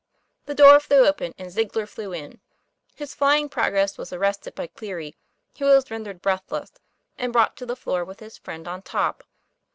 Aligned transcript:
The 0.47 0.55
door 0.55 0.79
flew 0.79 1.05
open, 1.05 1.35
and 1.37 1.51
Ziegler 1.51 1.85
flew 1.85 2.11
in. 2.11 2.39
His 2.95 3.13
flying 3.13 3.49
progress 3.49 3.99
was 3.99 4.11
arrested 4.11 4.55
by 4.55 4.65
Cleary, 4.65 5.15
who 5.59 5.65
was 5.65 5.91
rendered 5.91 6.23
breathless 6.23 6.71
and 7.19 7.31
brought 7.31 7.55
to 7.57 7.67
the 7.67 7.75
floor 7.75 8.03
with 8.03 8.19
his 8.19 8.39
friend 8.39 8.67
on 8.67 8.81
top. 8.81 9.23